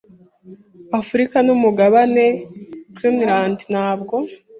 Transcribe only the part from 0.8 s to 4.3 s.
Afurika ni umugabane; Greenland ntabwo.